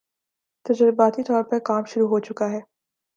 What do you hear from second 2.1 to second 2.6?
چکا ہے